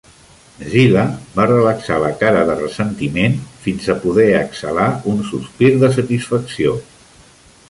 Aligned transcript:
Zilla 0.69 1.03
va 1.35 1.45
relaxar 1.51 1.97
la 2.05 2.09
cara 2.23 2.41
de 2.49 2.55
ressentiment 2.63 3.37
fins 3.67 3.87
a 3.87 3.99
poder 4.07 4.27
exhalar 4.41 4.89
un 5.13 5.23
sospir 5.33 5.73
de 5.85 5.95
satisfacció. 6.01 6.79